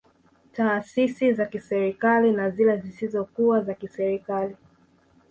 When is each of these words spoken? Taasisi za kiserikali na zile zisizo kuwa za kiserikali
Taasisi 0.53 1.33
za 1.33 1.45
kiserikali 1.45 2.31
na 2.31 2.49
zile 2.49 2.77
zisizo 2.77 3.25
kuwa 3.25 3.61
za 3.61 3.73
kiserikali 3.73 4.55